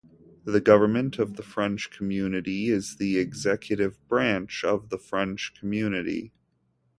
The 0.45 0.59
Government 0.61 1.19
of 1.19 1.35
the 1.35 1.43
French 1.43 1.91
Community 1.91 2.69
is 2.71 2.95
the 2.95 3.19
executive 3.19 3.99
branch 4.07 4.63
of 4.63 4.89
the 4.89 4.97
French 4.97 5.53
Community. 5.53 6.33